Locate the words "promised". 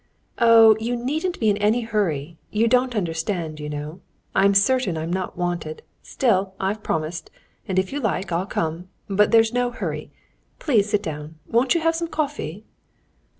6.81-7.29